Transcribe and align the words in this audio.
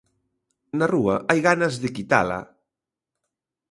Na 0.77 0.85
rúa 0.93 1.15
hai 1.27 1.39
ganas 1.47 1.73
de 1.81 1.89
quitala... 1.95 2.39